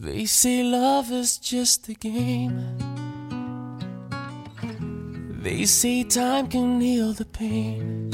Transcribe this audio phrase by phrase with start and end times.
[0.00, 2.56] They say love is just a game.
[5.42, 8.12] They say time can heal the pain.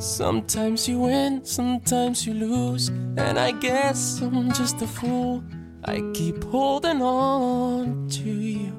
[0.00, 2.88] Sometimes you win, sometimes you lose.
[3.16, 5.44] And I guess I'm just a fool.
[5.84, 8.72] I keep holding on to you.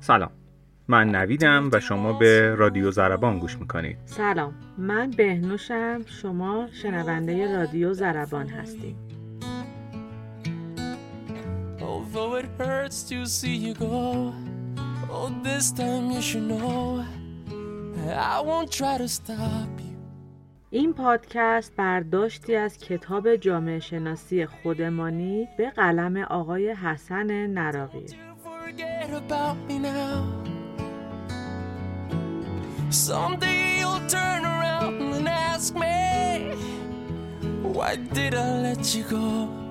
[0.00, 0.30] سلام
[0.88, 7.92] من نویدم و شما به رادیو زربان گوش می‌کنید سلام من بهنوشم شما شنونده رادیو
[7.92, 9.05] زربان هستید
[12.58, 14.34] hurts to see you go,
[15.10, 17.04] oh, this time you should know
[18.08, 19.86] I won't try to stop you.
[20.70, 28.06] این پادکست برداشتی از کتاب جامعه شناسی خودمانی به قلم آقای حسن نراقی.
[32.90, 36.54] Someday you'll turn around and ask me,
[37.76, 39.65] Why did I let you go?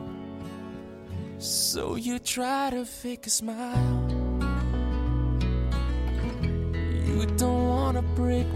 [1.37, 4.07] So you try to fake a smile.
[7.05, 8.54] You don't wanna break.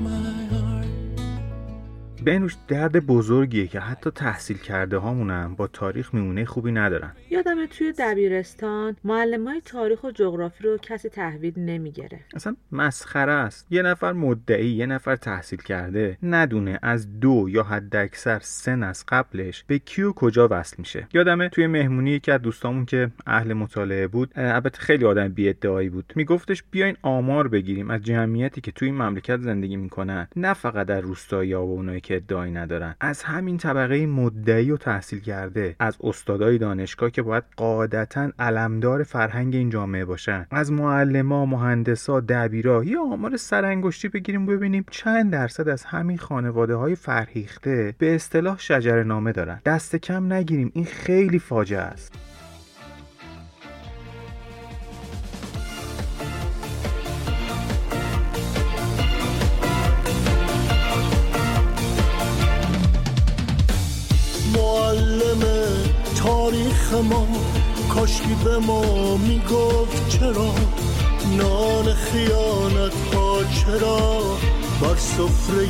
[2.30, 7.12] بهنوش درد بزرگیه که حتی تحصیل کرده هامونم با تاریخ میمونه خوبی ندارن.
[7.30, 12.20] یادمه توی دبیرستان معلم های تاریخ و جغرافی رو کسی تحویل نمی‌گیره.
[12.36, 13.68] اصلا مسخره است.
[13.70, 19.06] یه نفر مدعی یه نفر تحصیل کرده ندونه از دو یا حد اکثر سه از
[19.08, 21.08] قبلش به کیو کجا وصل میشه.
[21.14, 25.90] یادمه توی مهمونی یکی از دوستامون که اهل مطالعه بود البته خیلی آدم بی ادعایی
[25.90, 26.14] بود.
[26.16, 31.02] میگفتش بیاین آمار بگیریم از جمعیتی که توی این مملکت زندگی می‌کنن نه فقط در
[31.02, 32.96] روستایی و اونایی که ادعایی ندارن.
[33.02, 35.76] از همین طبقه مدعی و تحصیل کرده.
[35.80, 40.48] از استادای دانشگاه که باید قاعدتا علمدار فرهنگ این جامعه باشن.
[40.52, 46.96] از معلما مهندسا دبیرا یا آمار سرانگشتی بگیریم ببینیم چند درصد از همین خانواده های
[46.96, 49.62] فرهیخته به اصطلاح شجره نامه دارن.
[49.66, 50.72] دست کم نگیریم.
[50.74, 52.29] این خیلی فاجعه است.
[66.90, 67.28] تاریخ ما
[67.90, 70.54] کاشکی به ما می‌گفت چرا؟
[71.38, 74.22] نان خیانت ها چرا؟
[74.82, 75.68] بر سفره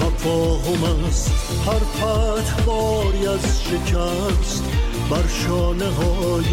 [0.00, 1.30] تفاهم است.
[1.66, 4.64] هر فتح باری از شکست
[5.10, 6.44] بر شانه های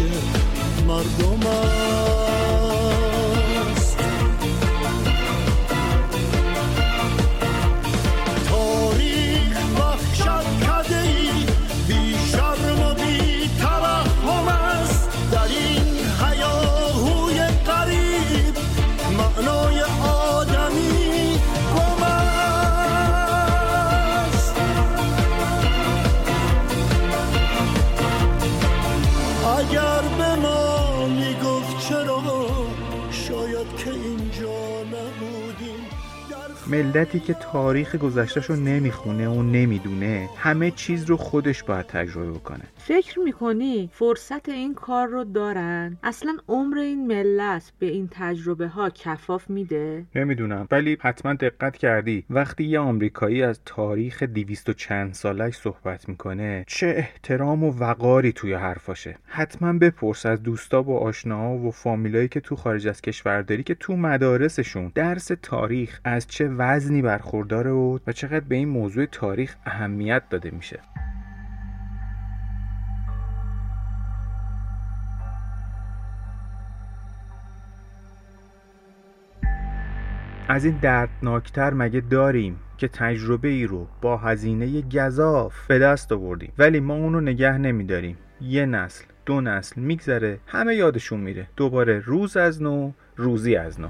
[0.88, 2.21] مردم است.
[36.72, 42.64] ملتی که تاریخ گذشتهش رو نمی‌خونه و نمی‌دونه همه چیز رو خودش باید تجربه کنه
[42.76, 48.90] فکر می‌کنی فرصت این کار رو دارن؟ اصلا عمر این ملت به این تجربه ها
[48.90, 55.14] کفاف میده؟ نمی‌دونم ولی حتما دقت کردی وقتی یه آمریکایی از تاریخ دیویست و چند
[55.14, 61.54] سالش صحبت می‌کنه چه احترام و وقاری توی حرفاشه حتما بپرس از دوستا و آشناها
[61.54, 66.48] و فامیلایی که تو خارج از کشور داری که تو مدارسشون درس تاریخ از چه
[66.62, 70.80] وزنی برخورداره و و چقدر به این موضوع تاریخ اهمیت داده میشه.
[80.48, 86.52] از این دردناکتر مگه داریم که تجربه ای رو با هزینه گذاف به دست آوردیم؟
[86.58, 88.16] ولی ما اونو نگه نمیداریم.
[88.40, 91.46] یه نسل دو نسل میگذره همه یادشون میره.
[91.56, 93.88] دوباره روز از نو روزی از نو.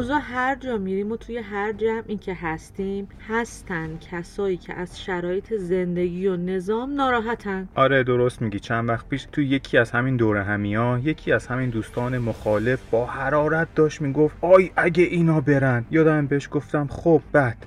[0.00, 5.54] روزا هر جا میریم و توی هر جمعی که هستیم هستن کسایی که از شرایط
[5.54, 7.68] زندگی و نظام ناراحتن.
[7.74, 8.60] آره درست میگی.
[8.60, 13.06] چند وقت پیش تو یکی از همین دوره همیا یکی از همین دوستان مخالف با
[13.06, 15.84] حرارت داشت می‌گفت آی اگه اینا برن.
[15.90, 17.66] یادم بهش گفتم خب بعد.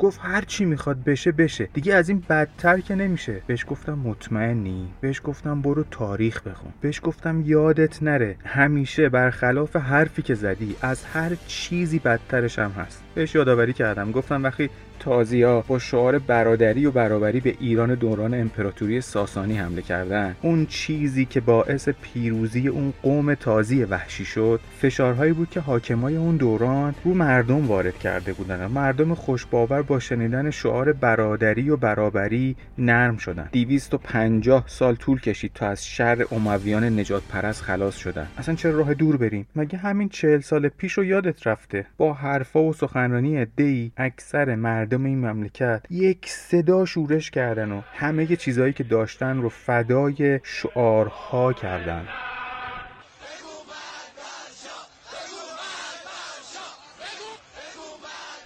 [0.00, 1.68] گفت هر چی می‌خواد بشه بشه.
[1.72, 3.42] دیگه از این بدتر که نمیشه.
[3.46, 4.88] بهش گفتم مطمئنی.
[5.00, 6.72] بهش گفتم برو تاریخ بخون.
[6.80, 8.36] بهش گفتم یادت نره.
[8.44, 13.04] همیشه برخلاف حرفی که زدی از هر چیزی بدترش هم هست.
[13.20, 14.12] بهش یادآوری کردم.
[14.12, 14.70] گفتم وقتی
[15.00, 21.24] تازیا با شعار برادری و برابری به ایران دوران امپراتوری ساسانی حمله کردن اون چیزی
[21.24, 27.14] که باعث پیروزی اون قوم تازی وحشی شد فشارهایی بود که حاکمای اون دوران رو
[27.14, 33.48] مردم وارد کرده بودن مردم خوشباور با شنیدن شعار برادری و برابری نرم شدن.
[33.52, 38.26] 250 سال طول کشید تا از شر امویان نجات پرست خلاص شدن.
[38.38, 42.62] اصلا چرا راه دور بریم؟ مگه همین چهل سال پیش رو یادت رفته؟ با حرفا
[42.62, 42.72] و
[43.10, 49.42] سخنرانی دی اکثر مردم این مملکت یک صدا شورش کردن و همه چیزهایی که داشتن
[49.42, 52.04] رو فدای شعارها کردن.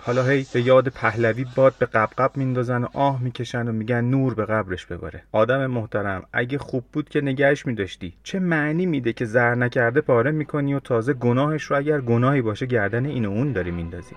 [0.01, 4.35] حالا هی به یاد پهلوی باد به قبقب میندازن و آه می‌کشن و میگن نور
[4.35, 8.15] به قبرش بباره آدم محترم اگه خوب بود که نگهش میداشتی.
[8.23, 12.67] چه معنی میده که زر نکرده پاره می‌کنی و تازه گناهش رو اگر گناهی باشه
[12.67, 14.15] گردن این و اون داری میندازی؟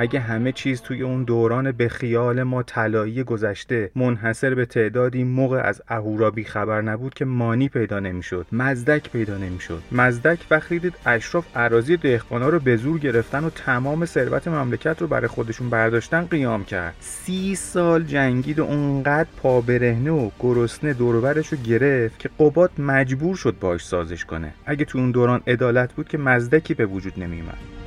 [0.00, 5.60] اگه همه چیز توی اون دوران به خیال ما طلایی گذشته منحصر به تعدادی موقع
[5.60, 9.82] از اهورابی خبر نبود که مانی پیدا نمی‌شد مزدک پیدا نمی‌شد.
[9.92, 15.06] مزدک وقتی دید اشراف اراضی دهقانا رو به زور گرفتن و تمام ثروت مملکت رو
[15.06, 16.94] برای خودشون برداشتن قیام کرد.
[17.00, 23.36] سی سال جنگید و اونقدر پا برهنه و گرسنه دورورش رو گرفت که قبات مجبور
[23.36, 24.52] شد باش سازش کنه.
[24.66, 27.77] اگه تو اون دوران عدالت بود که مزدکی به وجود نمیومد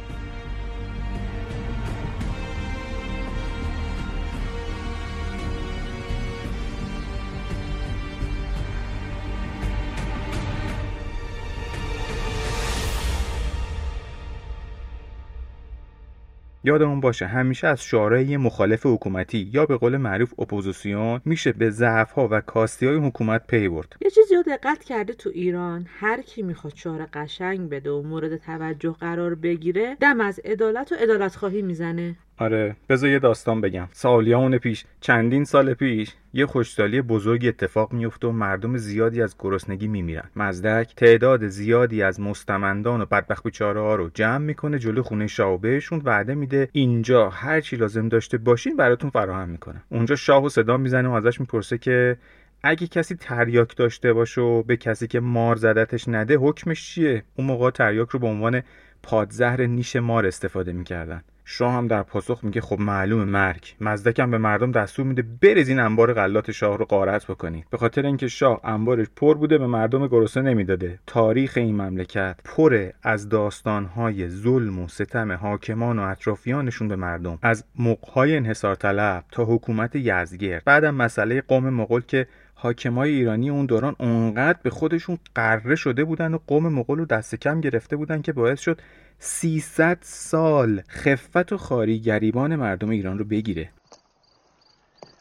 [16.63, 22.11] یادمون باشه همیشه از شعارهای مخالف حکومتی یا به قول معروف اپوزیسیون میشه به ضعف
[22.11, 23.95] ها و کاستی های حکومت پی برد.
[24.01, 28.37] یه چیزی رو دقت کرده تو ایران هر کی می‌خواد شعار قشنگ بده و مورد
[28.37, 32.15] توجه قرار بگیره دم از عدالت و عدالت خواهی می‌زنه.
[32.37, 33.87] آره بذار یه داستان بگم.
[33.91, 39.87] سالیان پیش چندین سال پیش یه خشکسالی بزرگ اتفاق میفته و مردم زیادی از گرسنگی
[39.87, 40.29] میمیرن.
[40.35, 45.53] مزدک تعداد زیادی از مستمندان و بدبخت بیچاره ها رو جمع می‌کنه جلو خونه شاه
[45.53, 50.43] و بهشون وعده میده اینجا هر چی لازم داشته باشین براتون فراهم می‌کنه اونجا شاه
[50.43, 52.17] و صدا می‌زنه و ازش می‌پرسه که
[52.63, 57.47] اگه کسی تریاک داشته باشه و به کسی که مار زدتش نده حکمش چیه؟ اون
[57.47, 58.61] موقع تریاک رو به عنوان
[59.03, 61.23] پادزهر نیش مار استفاده می‌کردن.
[61.45, 63.75] شاه هم در پاسخ میگه خب معلوم مرگ.
[63.81, 67.65] مزدکم به مردم دستور میده برزین انبار غلات شاه رو غارت بکنید.
[67.69, 70.99] به خاطر اینکه شاه انبارش پر بوده به مردم گرسنه نمی‌داده.
[71.07, 77.39] تاریخ این مملکت پره از داستانهای ظلم و ستم حاکمان و اطرافیانشون به مردم.
[77.41, 80.63] از مقهای انحصار طلب تا حکومت یزدگرد.
[80.65, 82.27] بعدم مسئله قوم مغول که
[82.61, 87.35] حاکمای ایرانی اون دوران اونقدر به خودشون قره شده بودن و قوم مغول رو دست
[87.35, 88.81] کم گرفته بودن که باعث شد
[89.19, 93.69] 300 سال خفت و خاری گریبان مردم ایران رو بگیره.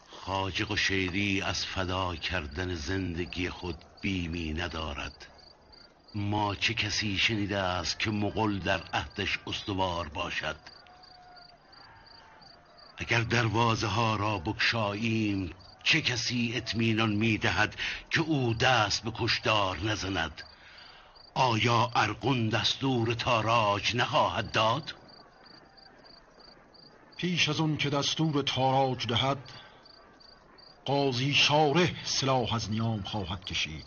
[0.06, 5.26] خاجق و شیری از فدا کردن زندگی خود بیمی ندارد.
[6.14, 10.56] ما چه کسی شنیده است که مغل در عهدش استوار باشد؟
[12.98, 15.50] اگر دروازه ها را بکشاییم
[15.84, 17.76] چه کسی اطمینان می‌دهد
[18.10, 20.42] که او دست به کشدار نزند
[21.34, 24.94] آیا ارقون دستور تاراج نخواهد داد؟
[27.16, 29.38] پیش از اون که دستور تاراج دهد
[30.84, 33.87] قاضی شاره سلاح از نیام خواهد کشید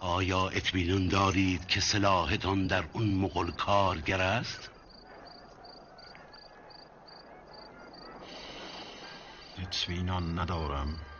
[0.00, 4.70] آیا اطمینان دارید که سلاحتان در اون مغل کارگر است؟
[9.82, 11.11] اطمینان ندارم.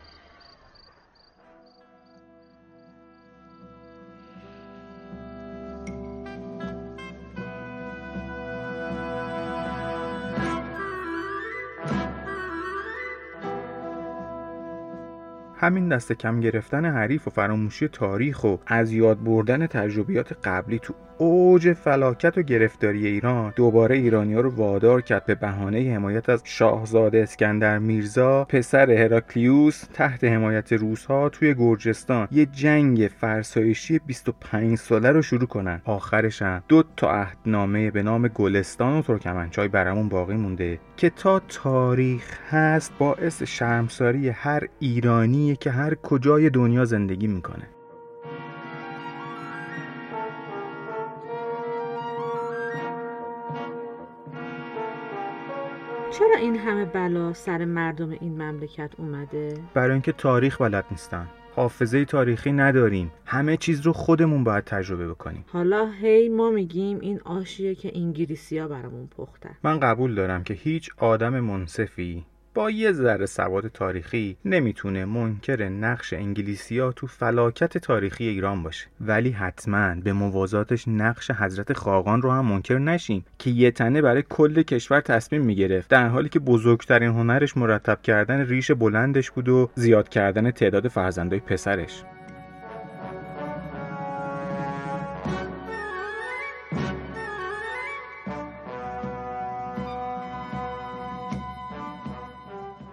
[15.63, 20.95] همین دست کم گرفتن حریف و فراموشی تاریخ و از یاد بردن تجربیات قبلی تو
[21.19, 27.19] اوج فلاکت و گرفتاری ایران دوباره ایرانیا رو وادار کرد به بهانه حمایت از شاهزاده
[27.23, 32.29] اسکندر میرزا پسر هراکلیوس تحت حمایت روسها توی گرجستان.
[32.31, 35.83] یه جنگ فرسایشی 25 ساله رو شروع کنن.
[35.85, 41.39] آخرش هم دو تا عهدنامه به نام گلستان و ترکمنچای برامون باقی مونده که تا
[41.39, 47.69] تاریخ هست باعث شرمساری هر ایرانی که هر کجای دنیا زندگی می‌کنه.
[56.11, 61.27] چرا این همه بلا سر مردم این مملکت اومده؟ برای اینکه تاریخ بلد نیستن.
[61.57, 63.13] حافظه تاریخی نداریم.
[63.25, 65.45] همه چیز رو خودمون باید تجربه بکنیم.
[65.49, 69.57] حالا هی ما میگیم این آشیه که انگلیسیا برامون پختن.
[69.63, 76.13] من قبول دارم که هیچ آدم منصفی با یه ذره سواد تاریخی نمی‌تونه منکر نقش
[76.13, 78.87] انگلیسیا تو فلاکت تاریخی ایران باشه.
[79.01, 84.25] ولی حتما به موازاتش نقش حضرت خاقان رو هم منکر نشیم که یه تنه برای
[84.29, 85.89] کل کشور تصمیم می‌گرفت.
[85.91, 91.41] در حالی که بزرگترین هنرش مرتب کردن ریش بلندش بود و زیاد کردن تعداد فرزندای
[91.41, 92.03] پسرش.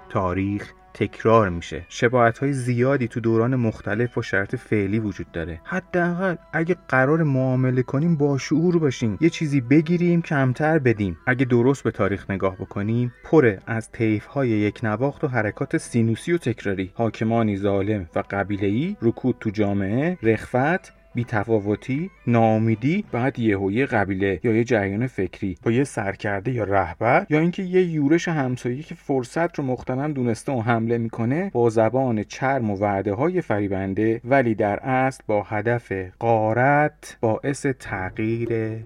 [0.10, 1.86] تاریخ تکرار میشه.
[1.90, 5.62] شباعت های زیادی تو دوران مختلف و شرط فعلی وجود داره.
[5.64, 9.18] حداقل اگه قرار معامله کنیم با شعور باشیم.
[9.22, 11.18] یه چیزی بگیریم کمتر بدیم.
[11.28, 16.34] اگه درست به تاریخ نگاه بکنیم پره از طیف های یک نواخت و حرکات سینوسی
[16.34, 16.92] و تکراری.
[16.94, 24.64] حاکمانی ظالم و قبیله‌ای رکود تو جامعه رخفت بیتفاوتی ناامیدی بعد یهویی قبیله یا یه
[24.64, 29.64] جریان فکری با یه سرکرده یا رهبر یا اینکه یه یورش همسایه که فرصت رو
[29.64, 35.24] مختنم دونسته و حمله می‌کنه با زبان چرم و وعده های فریبنده ولی در اصل
[35.28, 38.78] با هدف قارت باعث تغییر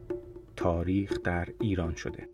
[0.56, 2.28] تاریخ در ایران شده.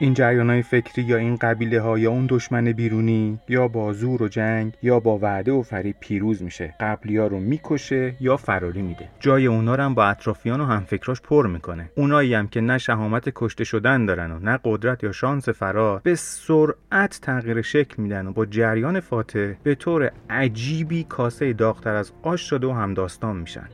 [0.00, 4.22] این جریان های فکری یا این قبیله ها یا اون دشمن بیرونی یا با زور
[4.22, 6.74] و جنگ یا با وعده و فریب پیروز میشه.
[6.80, 9.08] قبلی ها رو می‌کشه یا فراری میده.
[9.20, 11.90] جای اونا رو هم با اطرافیان و همفکراش پر می‌کنه.
[11.94, 16.14] اونایی هم که نه شهامت کشته شدن دارن و نه قدرت یا شانس فرار به
[16.14, 22.40] سرعت تغییر شکل میدن و با جریان فاتح به طور عجیبی کاسه داغتر از آش
[22.40, 23.68] شده و همداستان میشن.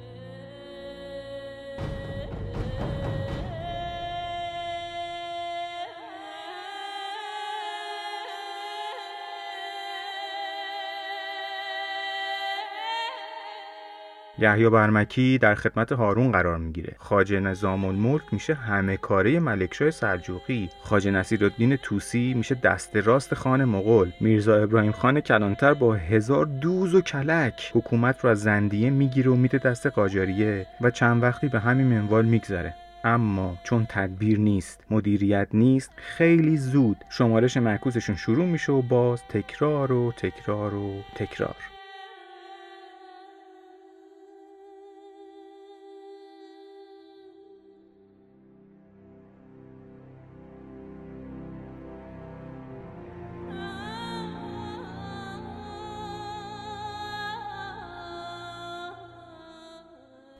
[14.38, 16.94] یحیی برمکی در خدمت هارون قرار می‌گیره.
[16.98, 20.70] خاجه نظام الملک میشه همه کاره ملکشاه سلجوقی.
[20.82, 24.12] خاجه نصیرالدین توسی میشه دست راست خان مغول.
[24.20, 29.34] میرزا ابراهیم خان کلانتر با هزار دوز و کلک حکومت رو از زندیه می‌گیره و
[29.34, 32.74] میده دست قاجاریه و چند وقتی به همین منوال میگذره.
[33.04, 39.92] اما چون تدبیر نیست مدیریت نیست خیلی زود شمارش معکوسشون شروع میشه و باز تکرار
[39.92, 41.73] و تکرار و تکرار.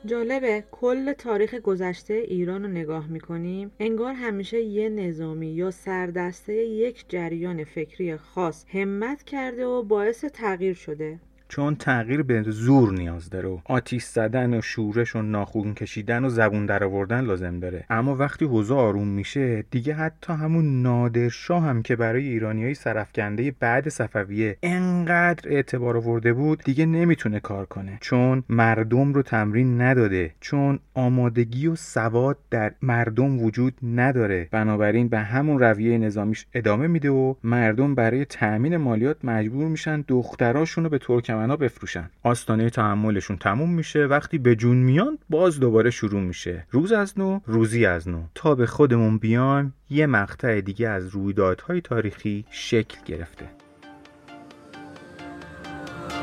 [0.07, 7.05] جالبه کل تاریخ گذشته ایران رو نگاه می‌کنیم انگار همیشه یه نظامی یا سردسته یک
[7.09, 11.21] جریان فکری خاص همت کرده و باعث تغییر شده.
[11.55, 16.29] چون تغییر به زور نیاز داره و آتیش زدن و شورش و ناخون کشیدن و
[16.29, 17.85] زبون در آوردن لازم داره.
[17.91, 23.55] اما وقتی حوزه آروم میشه دیگه حتی همون نادرشاه هم که برای ایرانی های سرفکنده
[23.61, 27.99] بعد صفویه انقدر اعتبار آورده بود دیگه نمی‌تونه کار کنه.
[28.01, 34.49] چون مردم رو تمرین نداده چون آمادگی و سواد در مردم وجود نداره.
[34.51, 40.85] بنابراین به همون رویه نظامیش ادامه میده و مردم برای تأمین مالیات مجبور میشن دختراشون
[40.85, 42.11] رو به ترکمن ترکمنا بفروشن.
[42.23, 46.67] آستانه تحملشون تموم میشه وقتی به جون میان باز دوباره شروع میشه.
[46.71, 48.23] روز از نو روزی از نو.
[48.35, 53.45] تا به خودمون بیایم یه مقطع دیگه از رویدادهای تاریخی شکل گرفته.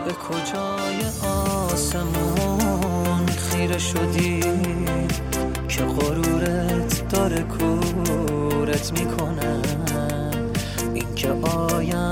[0.06, 1.01] به کجای
[1.74, 4.40] آسمون خیره شدی؟
[5.68, 9.62] که غرورت داره کورت می‌کنه.
[10.94, 12.11] اینکه آینده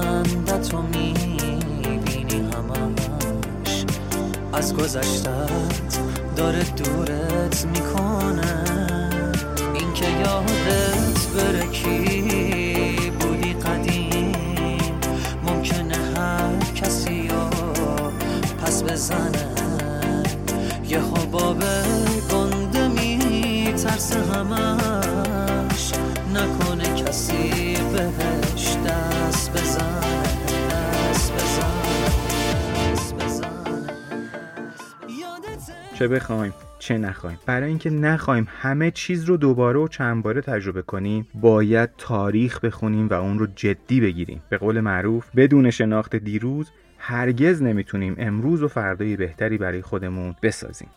[4.60, 6.00] از گذشتت
[6.36, 8.64] داره دورت می‌کنه.
[9.74, 12.69] اینکه یادت بره کی
[36.00, 37.40] چه بخوایم چه نخوایم.
[37.46, 43.08] برای اینکه نخوایم همه چیز رو دوباره و چند باره تجربه کنیم باید تاریخ بخونیم
[43.08, 44.42] و اون رو جدی بگیریم.
[44.50, 50.90] به قول معروف بدون شناخت دیروز هرگز نمی‌تونیم امروز و فردای بهتری برای خودمون بسازیم.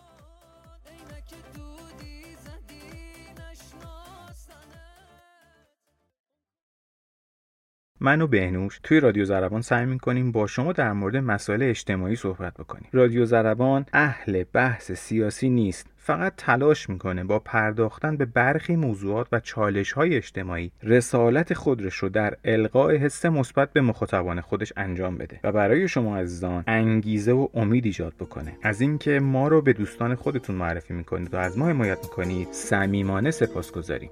[8.02, 12.54] من و بهنوش توی رادیو زربان سعی می‌کنیم با شما در مورد مسائل اجتماعی صحبت
[12.54, 12.88] بکنیم.
[12.92, 15.86] رادیو زربان اهل بحث سیاسی نیست.
[15.96, 22.08] فقط تلاش می‌کنه با پرداختن به برخی موضوعات و چالش های اجتماعی رسالت خودش رو
[22.08, 27.48] در القاء حس مثبت به مخاطبان خودش انجام بده و برای شما عزیزان انگیزه و
[27.54, 28.56] امید ایجاد بکنه.
[28.62, 33.30] از اینکه ما رو به دوستان خودتون معرفی می‌کنید و از ما حمایت می‌کنید صمیمانه
[33.30, 34.10] سپاسگزاریم.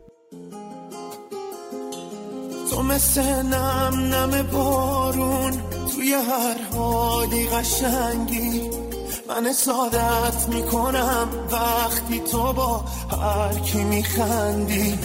[2.70, 5.52] تو مثل نم نم بارون
[5.94, 8.70] توی هر حالی قشنگی.
[9.28, 14.98] من سادت می‌کنم وقتی تو با هر کی میخندی.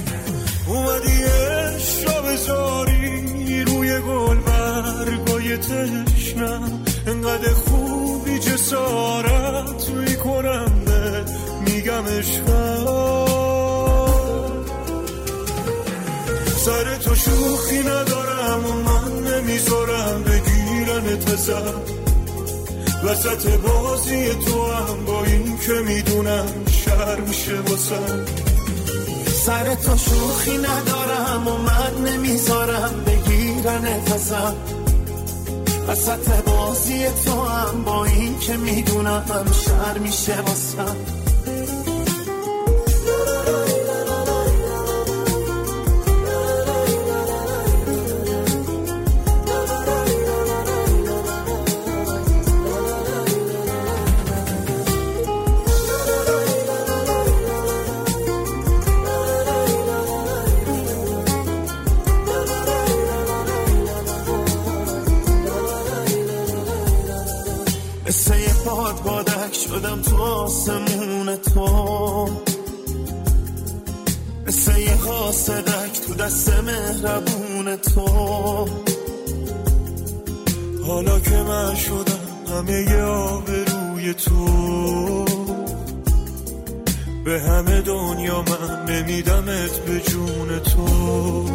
[0.68, 6.84] اومدی عشق بذاری روی گل برگای تشنم.
[7.08, 11.26] انقدر خوبی جسارت می‌کنم به
[11.66, 13.25] میگم سر
[17.76, 21.82] شوخی ندارم و من نمی‌ذارم بگیرن تزم
[23.04, 26.46] وسط بازی تو هم با این که می‌دونم
[26.86, 28.26] شر میشه واسم
[29.46, 34.56] سر تو شوخی ندارم و من نمی‌ذارم بگیرن تزم
[35.88, 41.25] وسط بازی تو هم با این که می‌دونم شر میشه واسم
[69.54, 72.30] شدم تو آسمون تو.
[74.48, 78.08] مثل یه حاسدک تو دست مهربون تو.
[80.88, 83.06] حالا که من شدم همه یه
[83.66, 85.26] روی تو.
[87.26, 91.46] به همه دنیا من نمیدمت به جون تو.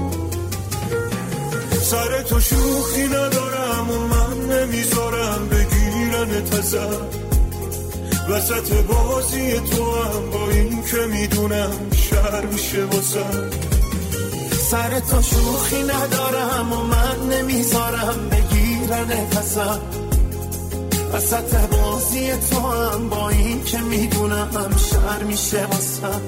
[1.83, 5.20] سر تو شوخی ندارم و من نمی‌ذارم
[6.31, 7.07] بگیرن تزم.
[8.29, 13.51] وسط بازی تو هم با این که می‌دونم شر میشه واسم.
[14.71, 19.81] سر تو شوخی ندارم و من نمی‌ذارم بگیرن پسم
[21.13, 26.21] وسط بازی تو هم با این که می‌دونم شر میشه واسم.